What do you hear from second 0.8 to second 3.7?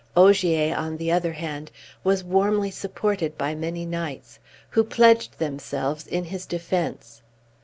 the other hand, was warmly supported by